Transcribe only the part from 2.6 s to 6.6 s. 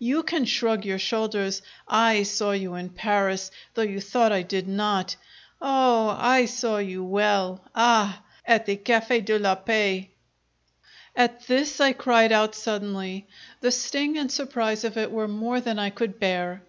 in Paris, though you thought I did not! Oh, I